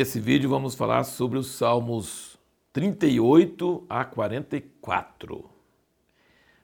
Nesse 0.00 0.18
vídeo 0.18 0.48
vamos 0.48 0.74
falar 0.74 1.04
sobre 1.04 1.38
os 1.38 1.48
Salmos 1.48 2.38
38 2.72 3.84
a 3.86 4.02
44. 4.02 5.44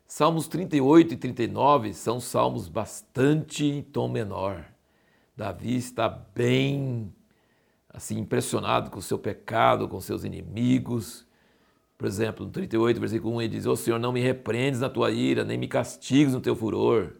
Salmos 0.06 0.48
38 0.48 1.12
e 1.12 1.16
39 1.18 1.93
são 1.93 2.18
salmos 2.18 2.66
bastante 2.66 3.66
em 3.66 3.82
tom 3.82 4.08
menor. 4.08 4.64
Davi 5.36 5.76
está 5.76 6.08
bem 6.08 7.12
assim 7.90 8.20
impressionado 8.20 8.90
com 8.90 9.00
o 9.00 9.02
seu 9.02 9.18
pecado, 9.18 9.86
com 9.86 10.00
seus 10.00 10.25
inimigos. 10.25 11.26
Por 11.98 12.07
exemplo, 12.07 12.46
no 12.46 12.50
38, 12.50 12.98
versículo 12.98 13.34
1, 13.34 13.43
ele 13.43 13.50
diz: 13.50 13.66
"Ó 13.66 13.72
oh, 13.72 13.76
Senhor, 13.76 13.98
não 13.98 14.12
me 14.12 14.21
repreendes 14.22 14.80
na 14.80 14.89
tua 14.89 15.11
ira, 15.11 15.44
nem 15.44 15.58
me 15.58 15.68
castigues 15.68 16.32
no 16.32 16.40
teu 16.40 16.57
furor". 16.57 17.12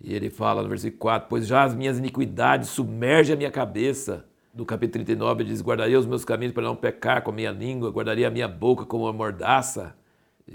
E 0.00 0.12
ele 0.12 0.28
fala 0.28 0.60
no 0.60 0.68
versículo 0.68 0.98
4: 0.98 1.28
"Pois 1.28 1.46
já 1.46 1.62
as 1.62 1.72
minhas 1.72 1.98
iniquidades 1.98 2.70
submergem 2.70 3.34
a 3.34 3.36
minha 3.36 3.52
cabeça" 3.52 4.26
do 4.52 4.66
capítulo 4.66 5.04
39, 5.04 5.44
diz: 5.44 5.62
Guardaria 5.62 5.98
os 5.98 6.06
meus 6.06 6.24
caminhos 6.24 6.52
para 6.52 6.64
não 6.64 6.76
pecar 6.76 7.22
com 7.22 7.30
a 7.30 7.34
minha 7.34 7.50
língua, 7.50 7.90
guardaria 7.90 8.28
a 8.28 8.30
minha 8.30 8.48
boca 8.48 8.84
como 8.84 9.04
uma 9.04 9.12
mordaça. 9.12 9.96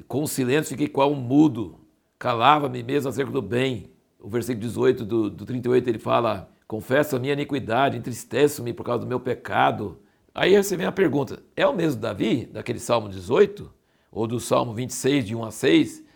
Com 0.08 0.24
o 0.24 0.28
silêncio 0.28 0.72
fiquei 0.72 0.88
qual 0.88 1.12
um 1.12 1.16
mudo, 1.16 1.80
calava-me 2.20 2.84
mesmo 2.84 3.10
acerca 3.10 3.32
do 3.32 3.42
bem. 3.42 3.92
O 4.20 4.30
versículo 4.30 4.66
18 4.66 5.06
do, 5.06 5.30
do 5.30 5.46
38 5.46 5.90
ele 5.90 6.00
fala: 6.00 6.50
Confesso 6.68 7.16
a 7.16 7.20
minha 7.20 7.34
iniquidade, 7.34 7.98
entristeço-me 7.98 8.74
por 8.74 8.86
causa 8.86 9.04
do 9.04 9.08
meu 9.08 9.20
pecado. 9.20 10.00
Aí 10.36 10.56
você 10.56 10.78
vem 10.78 10.86
a 10.86 10.92
pergunta: 10.92 11.42
é 11.56 11.66
o 11.66 11.74
mesmo 11.74 12.00
Davi, 12.00 12.46
daquele 12.46 12.80
Salmo 12.80 13.10
18? 13.10 13.74
Ou 14.12 14.28
do 14.28 14.40
Salmo 14.40 14.74
26, 14.74 15.26
de 15.26 15.36
1 15.36 15.44
a 15.44 15.52
6? 15.52 16.07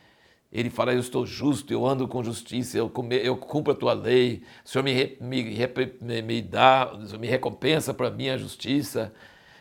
Ele 0.52 0.70
fala: 0.70 0.94
Eu 0.94 0.99
estou 0.99 1.26
justo, 1.26 1.71
eu 1.71 1.85
ando 1.85 2.07
com 2.07 2.24
justiça, 2.24 2.77
eu, 2.77 2.91
eu 3.24 3.38
cumpro 3.38 3.71
a 3.71 3.76
tua 3.76 3.94
lei, 3.94 4.44
o 4.66 4.70
Senhor 4.70 4.84
me, 4.84 5.18
me, 5.21 6.21
me 6.21 6.41
dá, 6.41 6.91
me 7.20 7.27
recompensa 7.27 7.93
para 7.93 8.08
a 8.08 8.12
minha 8.12 8.38
justiça. 8.38 9.13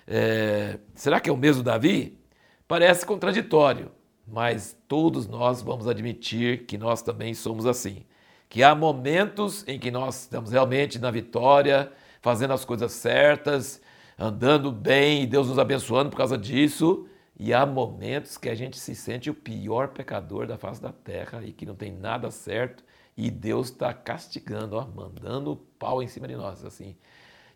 É, 0.07 0.79
será 0.95 1.21
que 1.21 1.31
é 1.31 1.33
o 1.33 1.37
mesmo 1.37 1.63
Davi? 1.63 2.19
Parece 2.67 3.07
contraditório, 3.07 3.93
mas 4.27 4.77
todos 4.89 5.27
nós 5.29 5.63
vamos 5.63 5.87
admitir 5.87 6.67
que 6.67 6.77
nós 6.77 7.03
também 7.03 7.35
somos 7.35 7.67
assim. 7.67 8.05
Que 8.49 8.65
há 8.65 8.75
momentos 8.75 9.65
em 9.69 9.79
que 9.79 9.93
nós 9.93 10.23
estamos 10.23 10.51
realmente 10.51 10.99
na 10.99 11.11
vitória, 11.13 11.93
fazendo 12.21 12.53
as 12.53 12.65
coisas 12.65 12.91
certas, 12.93 13.81
andando 14.19 14.73
bem 14.73 15.23
e 15.23 15.27
Deus 15.27 15.49
nos 15.49 15.59
abençoando 15.59 16.11
por 16.11 16.17
causa 16.17 16.37
disso. 16.37 17.07
E 17.43 17.55
há 17.55 17.65
momentos 17.65 18.37
que 18.37 18.51
a 18.51 18.55
gente 18.55 18.79
se 18.79 18.95
sente 18.95 19.31
o 19.31 19.35
pior 19.35 19.89
pecador 19.89 20.47
da 20.47 20.59
face 20.59 20.83
da 20.83 20.93
terra 20.93 21.43
e 21.43 21.53
que 21.53 21.65
não 21.65 21.75
tem 21.75 21.91
nada 21.91 22.31
certo 22.31 22.85
e 23.17 23.31
Deus 23.31 23.69
está 23.69 23.95
castigando, 23.95 24.77
ó, 24.77 24.87
mandando 24.87 25.57
pau 25.79 26.03
em 26.03 26.07
cima 26.07 26.29
de 26.29 26.37
nós, 26.37 26.63
assim. 26.63 26.95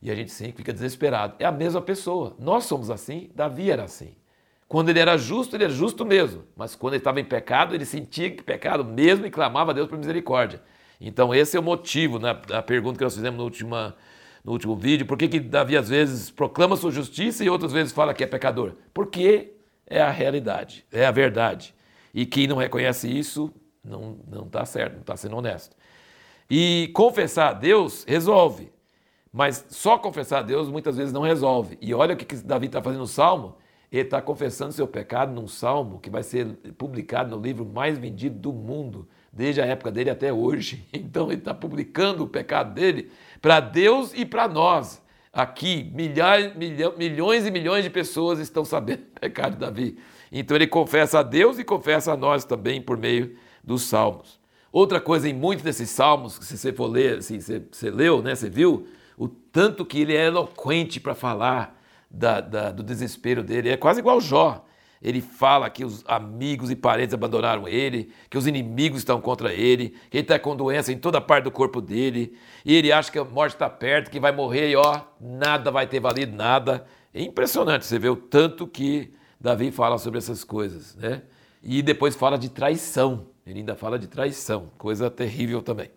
E 0.01 0.11
a 0.11 0.15
gente 0.15 0.33
sempre 0.33 0.57
fica 0.57 0.73
desesperado. 0.73 1.35
É 1.39 1.45
a 1.45 1.53
mesma 1.53 1.83
pessoa. 1.83 2.35
Nós 2.39 2.65
somos 2.65 2.89
assim, 2.89 3.31
Davi 3.35 3.71
era 3.71 3.85
assim. 3.85 4.17
Quando 4.67 4.89
ele 4.89 5.01
era 5.01 5.19
justo, 5.19 5.55
ele 5.55 5.65
era 5.65 5.73
justo 5.75 6.03
mesmo. 6.07 6.45
Mas 6.57 6.75
quando 6.75 6.95
ele 6.95 7.03
estava 7.03 7.21
em 7.21 7.25
pecado, 7.25 7.75
ele 7.75 7.85
sentia 7.85 8.31
que 8.31 8.43
pecado 8.43 8.87
mesmo 8.87 9.27
e 9.27 9.31
clamava 9.31 9.73
a 9.73 9.75
Deus 9.75 9.87
por 9.87 9.99
misericórdia. 9.99 10.63
Então 10.99 11.35
esse 11.35 11.59
é 11.59 11.61
o 11.61 11.63
motivo, 11.63 12.19
né, 12.19 12.33
da 12.49 12.63
pergunta 12.63 12.97
que 12.97 13.05
nós 13.05 13.15
fizemos 13.15 13.37
no 13.37 13.45
último, 13.45 13.77
no 14.43 14.53
último 14.53 14.75
vídeo. 14.77 15.05
Por 15.05 15.19
que, 15.19 15.29
que 15.29 15.41
Davi 15.41 15.77
às 15.77 15.91
vezes 15.91 16.31
proclama 16.31 16.75
sua 16.75 16.91
justiça 16.91 17.45
e 17.45 17.51
outras 17.51 17.71
vezes 17.71 17.93
fala 17.93 18.15
que 18.15 18.25
é 18.25 18.27
pecador? 18.27 18.73
Porque 18.95 19.54
é 19.87 20.01
a 20.01 20.11
realidade, 20.11 20.85
é 20.93 21.07
a 21.07 21.11
verdade. 21.11 21.75
E 22.13 22.25
quem 22.25 22.47
não 22.47 22.57
reconhece 22.57 23.09
isso 23.09 23.53
não 23.83 24.19
está 24.47 24.65
certo, 24.65 24.95
não 24.95 25.01
está 25.01 25.17
sendo 25.17 25.37
honesto. 25.37 25.77
E 26.49 26.91
confessar 26.95 27.51
a 27.51 27.53
Deus 27.53 28.05
resolve, 28.07 28.73
mas 29.33 29.67
só 29.69 29.99
confessar 29.99 30.39
a 30.39 30.43
Deus 30.43 30.69
muitas 30.69 30.97
vezes 30.97 31.13
não 31.13 31.23
resolve. 31.23 31.77
E 31.81 31.93
olha 31.93 32.15
o 32.15 32.17
que 32.17 32.37
Davi 32.37 32.67
está 32.67 32.83
fazendo 32.83 33.01
no 33.01 33.07
Salmo. 33.07 33.57
Ele 33.91 34.03
está 34.03 34.21
confessando 34.21 34.73
seu 34.73 34.89
pecado 34.89 35.33
num 35.33 35.47
salmo 35.47 36.01
que 36.01 36.11
vai 36.11 36.23
ser 36.25 36.47
publicado 36.77 37.37
no 37.37 37.41
livro 37.41 37.65
mais 37.65 37.97
vendido 37.97 38.37
do 38.37 38.53
mundo, 38.53 39.09
desde 39.33 39.61
a 39.61 39.67
época 39.67 39.93
dele 39.93 40.11
até 40.11 40.33
hoje. 40.33 40.85
Então 40.93 41.29
ele 41.29 41.39
está 41.39 41.55
publicando 41.55 42.25
o 42.25 42.29
pecado 42.29 42.75
dele 42.75 43.11
para 43.41 43.61
Deus 43.61 44.13
e 44.15 44.25
para 44.25 44.49
nós 44.49 45.01
aqui 45.35 45.91
milhares, 45.93 46.53
milhões 46.97 47.47
e 47.47 47.51
milhões 47.51 47.83
de 47.83 47.91
pessoas 47.91 48.39
estão 48.39 48.65
sabendo 48.65 49.01
do 49.01 49.21
pecado 49.21 49.53
de 49.53 49.59
Davi. 49.59 49.99
Então 50.31 50.57
ele 50.57 50.67
confessa 50.67 51.19
a 51.19 51.23
Deus 51.23 51.59
e 51.59 51.65
confessa 51.65 52.13
a 52.13 52.17
nós 52.17 52.45
também 52.45 52.81
por 52.81 52.97
meio 52.97 53.37
dos 53.63 53.83
salmos. 53.83 54.39
Outra 54.73 55.01
coisa 55.01 55.29
em 55.29 55.33
muitos 55.33 55.65
desses 55.65 55.91
salmos, 55.91 56.39
se 56.41 56.57
você 56.57 56.73
for 56.73 56.87
ler, 56.87 57.19
assim, 57.19 57.41
você, 57.41 57.63
você 57.71 57.91
leu, 57.91 58.23
né, 58.23 58.35
você 58.35 58.49
viu, 58.49 58.87
o 59.17 59.29
tanto 59.29 59.85
que 59.85 60.01
ele 60.01 60.17
é 60.17 60.27
eloquente 60.27 60.99
para 60.99 61.15
falar 61.15 61.81
da, 62.11 62.41
da, 62.41 62.71
do 62.71 62.83
desespero 62.83 63.43
dele. 63.43 63.71
É 63.71 63.77
quase 63.77 64.01
igual 64.01 64.21
Jó. 64.21 64.65
Ele 65.05 65.21
fala 65.21 65.69
que 65.69 65.85
os 65.85 66.03
amigos 66.09 66.71
e 66.71 66.75
parentes 66.75 67.13
abandonaram 67.13 67.69
ele, 67.69 68.11
que 68.31 68.39
os 68.39 68.47
inimigos 68.47 69.01
estão 69.01 69.21
contra 69.21 69.53
ele, 69.53 69.91
que 70.09 70.17
ele 70.17 70.23
está 70.23 70.39
com 70.39 70.57
doença 70.57 70.91
em 70.91 70.97
toda 70.97 71.21
parte 71.21 71.45
do 71.45 71.51
corpo 71.51 71.83
dele, 71.83 72.35
e 72.65 72.75
ele 72.75 72.91
acha 72.91 73.13
que 73.13 73.19
a 73.19 73.25
morte 73.25 73.53
está 73.53 73.69
perto, 73.69 74.11
que 74.11 74.19
vai 74.19 74.33
morrer 74.33 74.71
e 74.71 74.77
ó, 74.77 75.03
nada 75.21 75.71
vai 75.71 75.87
ter 75.87 76.01
valido 76.01 76.35
nada. 76.35 76.87
É 77.13 77.21
impressionante 77.21 77.85
você 77.85 77.99
ver 77.99 78.09
o 78.09 78.17
tanto 78.17 78.67
que 78.67 79.13
Davi 79.39 79.71
fala 79.71 79.99
sobre 79.99 80.17
essas 80.17 80.43
coisas, 80.43 80.97
né? 80.97 81.23
E 81.63 81.83
depois 81.83 82.17
fala 82.17 82.39
de 82.39 82.49
traição. 82.49 83.27
Ele 83.47 83.59
ainda 83.59 83.77
fala 83.77 83.99
de 83.99 84.07
traição, 84.07 84.71
coisa 84.79 85.11
terrível 85.11 85.61
também. 85.61 85.91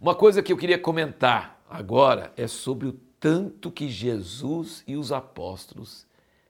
Uma 0.00 0.14
coisa 0.14 0.42
que 0.42 0.50
eu 0.50 0.56
queria 0.56 0.78
comentar 0.78 1.62
agora 1.68 2.32
é 2.38 2.46
sobre 2.46 2.86
o 2.88 2.98
tanto 3.20 3.70
que 3.70 3.86
Jesus 3.86 4.82
e 4.86 4.96
os 4.96 5.12
apóstolos 5.12 6.05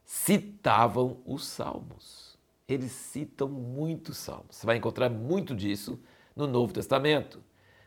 citavam 0.06 1.18
os 1.26 1.44
salmos. 1.44 2.38
Eles 2.68 2.92
citam 2.92 3.48
muitos 3.48 4.16
salmos. 4.16 4.56
Você 4.56 4.64
vai 4.64 4.76
encontrar 4.76 5.10
muito 5.10 5.54
disso 5.54 5.98
no 6.34 6.46
Novo 6.46 6.72
Testamento. 6.72 7.42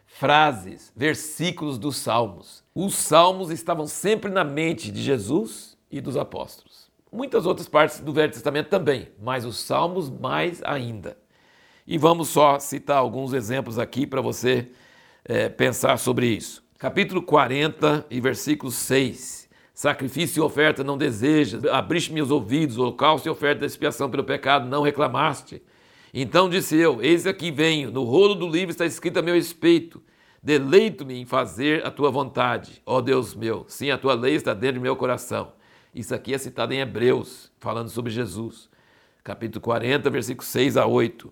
Frases, 0.06 0.91
versículos 0.96 1.78
dos 1.78 1.97
salmos. 1.97 2.63
Os 2.75 2.96
salmos 2.96 3.50
estavam 3.50 3.88
sempre 3.88 4.29
na 4.29 4.44
mente 4.44 4.91
de 4.91 5.02
Jesus 5.02 5.78
e 5.90 6.02
dos 6.02 6.18
apóstolos. 6.18 6.90
Muitas 7.12 7.46
outras 7.46 7.68
partes 7.68 8.00
do 8.00 8.12
Velho 8.12 8.31
Testamento 8.31 8.69
também, 8.69 9.09
mas 9.19 9.46
os 9.46 9.58
salmos 9.58 10.09
mais 10.09 10.62
ainda. 10.63 11.18
E 11.88 11.97
vamos 11.97 12.29
só 12.29 12.59
citar 12.59 12.97
alguns 12.97 13.34
exemplos 13.34 13.79
aqui 13.79 14.06
para 14.06 14.22
você 14.22 14.69
é, 15.24 15.47
pensar 15.47 15.97
sobre 15.97 16.28
isso. 16.28 16.63
Capítulo 16.78 17.22
40 17.22 18.06
e 18.09 18.19
versículo 18.19 18.72
6 18.72 19.48
Sacrifício 19.79 20.41
e 20.41 20.45
oferta 20.45 20.84
não 20.84 20.97
desejas, 20.97 21.63
abriste 21.63 22.12
meus 22.12 22.31
ouvidos, 22.31 22.78
holocausto 22.78 23.29
e 23.29 23.31
oferta 23.31 23.62
de 23.62 23.66
expiação 23.67 24.09
pelo 24.09 24.25
pecado 24.25 24.67
não 24.67 24.81
reclamaste. 24.81 25.63
Então 26.13 26.50
disse 26.50 26.75
eu: 26.75 27.01
Eis 27.01 27.25
aqui 27.25 27.50
venho, 27.50 27.90
no 27.90 28.03
rolo 28.03 28.35
do 28.35 28.45
livro 28.45 28.72
está 28.72 28.85
escrito 28.85 29.19
a 29.19 29.22
meu 29.22 29.35
respeito. 29.35 30.03
Deleito-me 30.44 31.22
em 31.22 31.25
fazer 31.25 31.85
a 31.85 31.90
tua 31.90 32.12
vontade, 32.12 32.81
ó 32.85 33.00
Deus 33.00 33.34
meu. 33.34 33.63
Sim, 33.69 33.90
a 33.90 33.97
tua 33.97 34.16
lei 34.16 34.35
está 34.35 34.53
dentro 34.53 34.81
do 34.81 34.84
meu 34.84 34.97
coração. 34.97 35.53
Isso 35.96 36.13
aqui 36.13 36.34
é 36.34 36.38
citado 36.38 36.73
em 36.73 36.81
Hebreus, 36.81 37.50
falando 37.57 37.88
sobre 37.88 38.11
Jesus. 38.11 38.69
Capítulo 39.23 39.61
40, 39.61 40.09
versículo 40.09 40.46
6 40.46 40.75
a 40.75 40.85
8. 40.85 41.31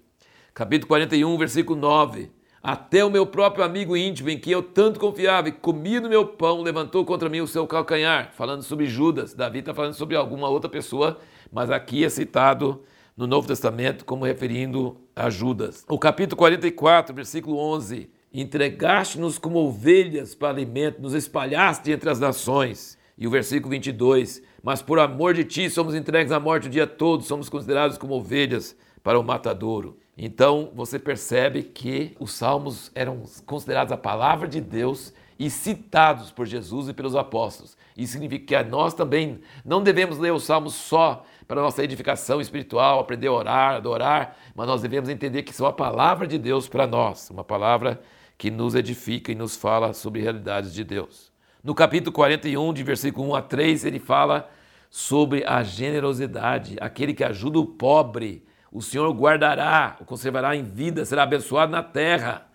Capítulo 0.53 0.87
41, 0.87 1.37
versículo 1.37 1.77
9. 1.77 2.31
Até 2.67 3.05
o 3.05 3.09
meu 3.09 3.25
próprio 3.25 3.63
amigo 3.63 3.95
íntimo, 3.95 4.29
em 4.29 4.37
que 4.37 4.51
eu 4.51 4.61
tanto 4.61 4.99
confiava 4.99 5.47
e 5.47 5.53
comia 5.53 6.01
no 6.01 6.09
meu 6.09 6.27
pão, 6.27 6.61
levantou 6.61 7.05
contra 7.05 7.29
mim 7.29 7.39
o 7.39 7.47
seu 7.47 7.65
calcanhar. 7.65 8.33
Falando 8.33 8.61
sobre 8.61 8.87
Judas. 8.87 9.33
Davi 9.33 9.59
está 9.59 9.73
falando 9.73 9.93
sobre 9.93 10.17
alguma 10.17 10.49
outra 10.49 10.69
pessoa, 10.69 11.17
mas 11.49 11.71
aqui 11.71 12.03
é 12.03 12.09
citado 12.09 12.83
no 13.15 13.25
Novo 13.25 13.47
Testamento 13.47 14.03
como 14.03 14.25
referindo 14.25 14.97
a 15.15 15.29
Judas. 15.29 15.85
O 15.87 15.97
capítulo 15.97 16.35
44, 16.35 17.15
versículo 17.15 17.57
11. 17.57 18.09
Entregaste-nos 18.33 19.39
como 19.39 19.59
ovelhas 19.59 20.35
para 20.35 20.49
alimento, 20.49 21.01
nos 21.01 21.13
espalhaste 21.13 21.89
entre 21.89 22.09
as 22.09 22.19
nações. 22.19 22.97
E 23.17 23.25
o 23.25 23.31
versículo 23.31 23.71
22. 23.71 24.43
Mas 24.61 24.81
por 24.81 24.99
amor 24.99 25.33
de 25.33 25.45
ti 25.45 25.69
somos 25.69 25.95
entregues 25.95 26.33
à 26.33 26.39
morte 26.39 26.67
o 26.67 26.69
dia 26.69 26.85
todo, 26.85 27.23
somos 27.23 27.47
considerados 27.47 27.97
como 27.97 28.15
ovelhas 28.15 28.75
para 29.01 29.17
o 29.17 29.23
matadouro. 29.23 29.97
Então 30.17 30.71
você 30.73 30.97
percebe 30.97 31.61
que 31.61 32.15
os 32.19 32.31
salmos 32.31 32.91
eram 32.95 33.23
considerados 33.45 33.91
a 33.91 33.97
palavra 33.97 34.47
de 34.47 34.59
Deus 34.59 35.13
e 35.37 35.49
citados 35.49 36.31
por 36.31 36.47
Jesus 36.47 36.89
e 36.89 36.93
pelos 36.93 37.15
apóstolos. 37.15 37.77
Isso 37.95 38.13
significa 38.13 38.63
que 38.63 38.69
nós 38.69 38.95
também 38.95 39.39
não 39.63 39.83
devemos 39.83 40.17
ler 40.17 40.33
os 40.33 40.43
salmos 40.43 40.73
só 40.73 41.23
para 41.47 41.61
nossa 41.61 41.83
edificação 41.83 42.41
espiritual, 42.41 42.99
aprender 42.99 43.27
a 43.27 43.31
orar, 43.31 43.75
adorar, 43.75 44.37
mas 44.55 44.67
nós 44.67 44.81
devemos 44.81 45.07
entender 45.07 45.43
que 45.43 45.53
são 45.53 45.67
a 45.67 45.73
palavra 45.73 46.25
de 46.25 46.39
Deus 46.39 46.67
para 46.67 46.87
nós, 46.87 47.29
uma 47.29 47.43
palavra 47.43 48.01
que 48.37 48.49
nos 48.49 48.73
edifica 48.73 49.31
e 49.31 49.35
nos 49.35 49.55
fala 49.55 49.93
sobre 49.93 50.21
realidades 50.21 50.73
de 50.73 50.83
Deus. 50.83 51.31
No 51.63 51.75
capítulo 51.75 52.11
41, 52.11 52.73
de 52.73 52.83
versículo 52.83 53.29
1 53.29 53.35
a 53.35 53.41
3, 53.41 53.85
ele 53.85 53.99
fala 53.99 54.49
sobre 54.89 55.43
a 55.45 55.63
generosidade, 55.63 56.75
aquele 56.79 57.13
que 57.13 57.23
ajuda 57.23 57.59
o 57.59 57.65
pobre 57.65 58.43
o 58.71 58.81
Senhor 58.81 59.11
guardará, 59.13 59.97
o 59.99 60.05
conservará 60.05 60.55
em 60.55 60.63
vida, 60.63 61.05
será 61.05 61.23
abençoado 61.23 61.71
na 61.71 61.83
terra. 61.83 62.47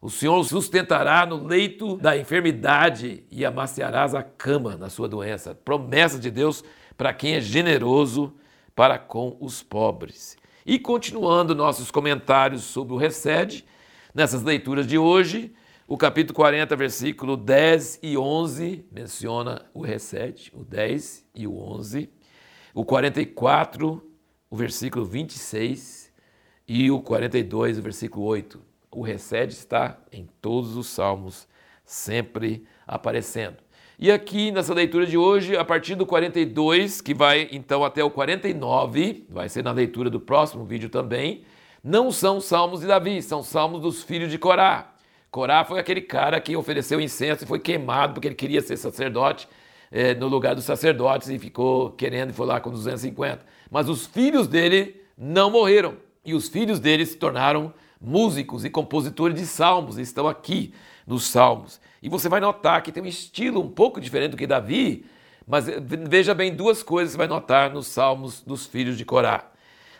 O 0.00 0.10
Senhor 0.10 0.36
o 0.36 0.44
sustentará 0.44 1.24
no 1.24 1.46
leito 1.46 1.96
da 1.96 2.16
enfermidade 2.16 3.24
e 3.30 3.44
amaciarás 3.44 4.14
a 4.14 4.22
cama 4.22 4.76
na 4.76 4.88
sua 4.88 5.08
doença. 5.08 5.54
Promessa 5.54 6.18
de 6.18 6.30
Deus 6.30 6.64
para 6.96 7.12
quem 7.12 7.34
é 7.34 7.40
generoso 7.40 8.34
para 8.74 8.98
com 8.98 9.36
os 9.40 9.62
pobres. 9.62 10.36
E 10.64 10.78
continuando 10.78 11.54
nossos 11.54 11.90
comentários 11.90 12.62
sobre 12.62 12.94
o 12.94 12.96
recede, 12.96 13.64
nessas 14.14 14.42
leituras 14.42 14.86
de 14.86 14.96
hoje, 14.96 15.52
o 15.86 15.96
capítulo 15.96 16.34
40, 16.36 16.74
versículo 16.76 17.36
10 17.36 18.00
e 18.02 18.16
11 18.16 18.86
menciona 18.90 19.66
o 19.74 19.82
recede, 19.82 20.50
o 20.54 20.64
10 20.64 21.26
e 21.34 21.46
o 21.46 21.58
11. 21.58 22.08
O 22.74 22.84
44, 22.84 24.02
o 24.52 24.56
versículo 24.56 25.06
26 25.06 26.12
e 26.68 26.90
o 26.90 27.00
42, 27.00 27.78
o 27.78 27.82
versículo 27.82 28.26
8. 28.26 28.60
O 28.90 29.00
recede 29.00 29.54
está 29.54 29.96
em 30.12 30.28
todos 30.42 30.76
os 30.76 30.88
salmos, 30.88 31.48
sempre 31.86 32.62
aparecendo. 32.86 33.56
E 33.98 34.12
aqui 34.12 34.52
nessa 34.52 34.74
leitura 34.74 35.06
de 35.06 35.16
hoje, 35.16 35.56
a 35.56 35.64
partir 35.64 35.94
do 35.94 36.04
42, 36.04 37.00
que 37.00 37.14
vai 37.14 37.48
então 37.50 37.82
até 37.82 38.04
o 38.04 38.10
49, 38.10 39.24
vai 39.30 39.48
ser 39.48 39.64
na 39.64 39.72
leitura 39.72 40.10
do 40.10 40.20
próximo 40.20 40.66
vídeo 40.66 40.90
também, 40.90 41.44
não 41.82 42.12
são 42.12 42.38
salmos 42.38 42.80
de 42.80 42.86
Davi, 42.86 43.22
são 43.22 43.42
salmos 43.42 43.80
dos 43.80 44.02
filhos 44.02 44.30
de 44.30 44.36
Corá. 44.36 44.92
Corá 45.30 45.64
foi 45.64 45.80
aquele 45.80 46.02
cara 46.02 46.38
que 46.38 46.54
ofereceu 46.54 47.00
incenso 47.00 47.44
e 47.44 47.46
foi 47.46 47.58
queimado 47.58 48.12
porque 48.12 48.28
ele 48.28 48.34
queria 48.34 48.60
ser 48.60 48.76
sacerdote 48.76 49.48
é, 49.92 50.14
no 50.14 50.26
lugar 50.26 50.54
dos 50.54 50.64
sacerdotes 50.64 51.28
e 51.28 51.38
ficou 51.38 51.90
querendo 51.90 52.30
e 52.30 52.32
foi 52.32 52.46
lá 52.46 52.58
com 52.58 52.70
250. 52.70 53.44
Mas 53.70 53.90
os 53.90 54.06
filhos 54.06 54.48
dele 54.48 54.96
não 55.16 55.50
morreram 55.50 55.96
e 56.24 56.34
os 56.34 56.48
filhos 56.48 56.80
dele 56.80 57.04
se 57.04 57.16
tornaram 57.16 57.74
músicos 58.00 58.64
e 58.64 58.70
compositores 58.70 59.38
de 59.38 59.46
salmos, 59.46 59.98
estão 59.98 60.26
aqui 60.26 60.72
nos 61.06 61.24
salmos. 61.24 61.78
E 62.02 62.08
você 62.08 62.28
vai 62.28 62.40
notar 62.40 62.82
que 62.82 62.90
tem 62.90 63.02
um 63.02 63.06
estilo 63.06 63.60
um 63.60 63.68
pouco 63.68 64.00
diferente 64.00 64.32
do 64.32 64.36
que 64.36 64.46
Davi, 64.46 65.04
mas 65.46 65.68
eh, 65.68 65.78
veja 65.80 66.34
bem 66.34 66.54
duas 66.54 66.82
coisas 66.82 67.10
que 67.10 67.12
você 67.12 67.18
vai 67.18 67.28
notar 67.28 67.70
nos 67.70 67.86
salmos 67.86 68.40
dos 68.40 68.66
filhos 68.66 68.96
de 68.96 69.04
Corá. 69.04 69.50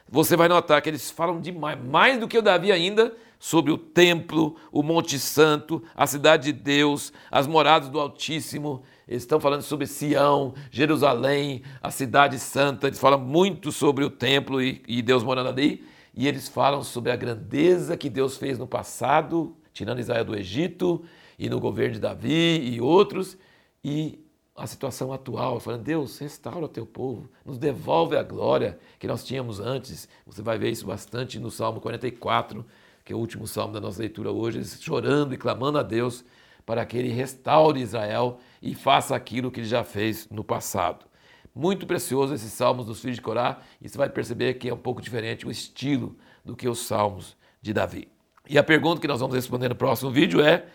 Você 0.09 0.37
vai 0.37 0.49
notar 0.49 0.81
que 0.83 0.89
eles 0.89 1.11
falam 1.11 1.41
demais, 1.41 1.79
mais 1.83 2.19
do 2.19 2.27
que 2.27 2.37
o 2.37 2.43
Davi 2.43 2.73
ainda, 2.73 3.15
sobre 3.43 3.73
o 3.73 3.77
templo, 3.77 4.55
o 4.71 4.85
Monte 4.85 5.19
Santo, 5.19 5.83
a 5.97 6.07
cidade 6.07 6.53
de 6.53 6.61
Deus, 6.61 7.13
as 7.29 7.45
moradas 7.45 7.89
do 7.89 7.99
Altíssimo. 7.99 8.85
Eles 9.09 9.25
estão 9.25 9.41
falando 9.41 9.63
sobre 9.63 9.85
Sião, 9.89 10.55
Jerusalém, 10.71 11.65
a 11.83 11.91
cidade 11.91 12.39
santa. 12.39 12.87
Eles 12.87 13.01
falam 13.01 13.19
muito 13.19 13.73
sobre 13.73 14.05
o 14.05 14.11
templo 14.11 14.63
e, 14.63 14.81
e 14.87 15.03
Deus 15.03 15.25
morando 15.25 15.49
ali. 15.49 15.85
E 16.15 16.29
eles 16.29 16.47
falam 16.47 16.85
sobre 16.85 17.11
a 17.11 17.17
grandeza 17.17 17.97
que 17.97 18.09
Deus 18.09 18.37
fez 18.37 18.61
no 18.61 18.67
passado, 18.69 19.57
tirando 19.73 19.99
Israel 19.99 20.25
do 20.25 20.37
Egito, 20.37 21.05
e 21.37 21.51
no 21.51 21.59
governo 21.59 21.95
de 21.95 22.01
Davi 22.01 22.61
e 22.61 22.81
outros. 22.81 23.37
E 23.83 24.25
a 24.55 24.69
situação 24.69 25.13
atual, 25.13 25.59
falando, 25.59 25.83
Deus, 25.83 26.17
restaura 26.17 26.67
o 26.67 26.69
teu 26.69 26.87
povo, 26.87 27.29
nos 27.45 27.59
devolve 27.59 28.17
a 28.17 28.23
glória 28.23 28.79
que 29.01 29.09
nós 29.09 29.25
tínhamos 29.25 29.59
antes. 29.59 30.09
Você 30.25 30.43
vai 30.43 30.59
ver 30.59 30.71
isso 30.71 30.87
bastante 30.87 31.41
no 31.41 31.51
Salmo 31.51 31.81
44, 31.81 32.65
que 33.05 33.13
é 33.13 33.17
o 33.17 33.19
último 33.19 33.47
salmo 33.47 33.73
da 33.73 33.81
nossa 33.81 34.01
leitura 34.01 34.31
hoje, 34.31 34.65
chorando 34.81 35.35
e 35.35 35.39
clamando 35.39 35.79
a 35.79 35.83
Deus 35.83 36.25
para 36.65 36.85
que 36.87 36.97
ele 36.97 37.09
restaure 37.09 37.81
Israel 37.81 38.39
e 38.61 38.75
faça 38.75 39.17
aquilo 39.17 39.51
que 39.51 39.61
ele 39.61 39.69
já 39.69 39.83
fez 39.83 40.29
no 40.31 40.45
passado. 40.45 41.07
Muito 41.55 41.87
precioso 41.87 42.33
esses 42.33 42.53
salmos 42.53 42.87
dos 42.87 43.01
filhos 43.01 43.17
de 43.17 43.23
Corá, 43.23 43.61
e 43.81 43.89
você 43.89 43.99
vai 43.99 44.09
perceber 44.09 44.55
que 44.55 44.69
é 44.69 44.75
um 44.75 44.79
pouco 44.79 45.03
diferente 45.03 45.47
o 45.47 45.51
estilo 45.51 46.17
do 46.45 46.57
que 46.57 46.69
os 46.69 46.79
salmos 46.81 47.37
de 47.61 47.73
Davi. 47.73 48.09
E 48.49 48.57
a 48.57 48.63
pergunta 48.63 49.01
que 49.01 49.09
nós 49.09 49.21
vamos 49.21 49.37
responder 49.37 49.69
no 49.69 49.75
próximo 49.75 50.11
vídeo 50.11 50.41
é: 50.41 50.67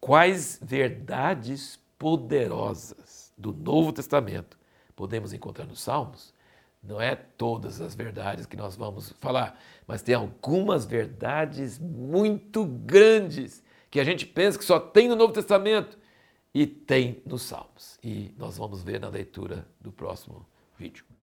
quais 0.00 0.60
verdades 0.62 1.78
poderosas 1.98 3.32
do 3.36 3.52
Novo 3.52 3.92
Testamento 3.92 4.56
podemos 4.94 5.32
encontrar 5.32 5.66
nos 5.66 5.80
salmos? 5.80 6.32
Não 6.82 7.00
é 7.00 7.14
todas 7.14 7.80
as 7.80 7.94
verdades 7.94 8.44
que 8.44 8.56
nós 8.56 8.74
vamos 8.74 9.10
falar, 9.20 9.58
mas 9.86 10.02
tem 10.02 10.14
algumas 10.14 10.84
verdades 10.84 11.78
muito 11.78 12.64
grandes 12.64 13.62
que 13.88 14.00
a 14.00 14.04
gente 14.04 14.26
pensa 14.26 14.58
que 14.58 14.64
só 14.64 14.80
tem 14.80 15.08
no 15.08 15.14
Novo 15.14 15.32
Testamento 15.32 15.96
e 16.52 16.66
tem 16.66 17.22
nos 17.24 17.42
Salmos. 17.42 17.98
E 18.02 18.34
nós 18.36 18.56
vamos 18.56 18.82
ver 18.82 18.98
na 18.98 19.08
leitura 19.08 19.66
do 19.80 19.92
próximo 19.92 20.44
vídeo. 20.76 21.12